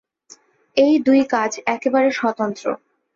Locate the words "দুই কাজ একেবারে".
0.99-2.09